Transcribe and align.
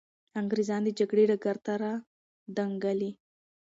انګریزان 0.39 0.81
د 0.85 0.89
جګړې 0.99 1.23
ډګر 1.29 1.57
ته 1.65 1.73
را 1.81 1.93
دانګلي. 2.55 3.11